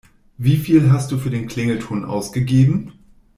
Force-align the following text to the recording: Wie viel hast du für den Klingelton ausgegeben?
Wie 0.39 0.57
viel 0.57 0.91
hast 0.91 1.11
du 1.11 1.19
für 1.19 1.29
den 1.29 1.47
Klingelton 1.47 2.05
ausgegeben? 2.05 2.91